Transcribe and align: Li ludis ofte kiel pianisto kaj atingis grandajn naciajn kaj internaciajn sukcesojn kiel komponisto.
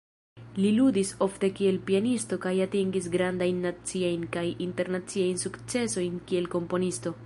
Li 0.61 0.69
ludis 0.77 1.11
ofte 1.25 1.49
kiel 1.59 1.77
pianisto 1.89 2.39
kaj 2.47 2.55
atingis 2.67 3.11
grandajn 3.19 3.63
naciajn 3.69 4.27
kaj 4.37 4.47
internaciajn 4.69 5.43
sukcesojn 5.47 6.23
kiel 6.33 6.55
komponisto. 6.57 7.19